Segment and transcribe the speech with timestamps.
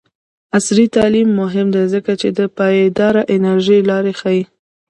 [0.57, 4.43] عصري تعلیم مهم دی ځکه چې د پایداره انرژۍ لارې ښيي.